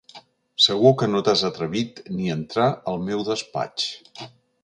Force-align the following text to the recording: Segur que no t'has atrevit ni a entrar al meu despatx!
Segur 0.67 0.91
que 1.01 1.07
no 1.09 1.19
t'has 1.27 1.43
atrevit 1.49 2.01
ni 2.15 2.31
a 2.31 2.37
entrar 2.39 2.67
al 2.93 2.99
meu 3.11 3.21
despatx! 3.31 3.87